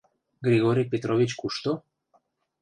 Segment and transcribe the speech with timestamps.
[0.45, 1.71] Григорий Петрович кушто?